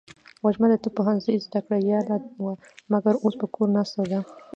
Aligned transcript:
وږمه 0.45 0.67
د 0.71 0.73
طب 0.83 0.91
پوهنځۍ 0.97 1.35
زده 1.45 1.59
کړیاله 1.67 2.15
وه، 2.43 2.53
مګر 2.91 3.13
اوس 3.23 3.33
په 3.41 3.47
کور 3.53 3.67
ناسته 3.75 4.01
ده. 4.11 4.19